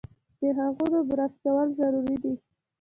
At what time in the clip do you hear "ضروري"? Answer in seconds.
1.79-2.15